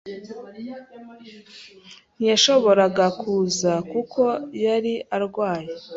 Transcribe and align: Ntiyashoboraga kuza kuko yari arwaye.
Ntiyashoboraga 2.17 3.05
kuza 3.19 3.71
kuko 3.91 4.21
yari 4.65 4.93
arwaye. 5.15 5.69